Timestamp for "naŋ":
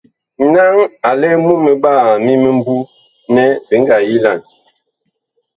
0.53-0.75